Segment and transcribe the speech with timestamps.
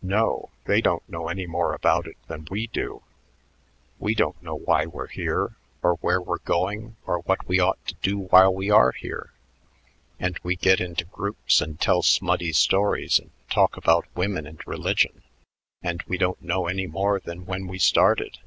[0.00, 3.02] No, they don't know any more about it than we do.
[3.98, 7.94] We don't know why we're here or where we're going or what we ought to
[7.96, 9.30] do while we are here.
[10.18, 15.22] And we get into groups and tell smutty stories and talk about women and religion,
[15.82, 18.38] and we don't know any more than when we started.